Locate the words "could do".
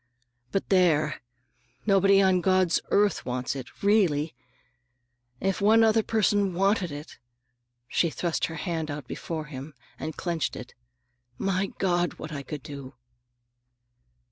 12.41-12.95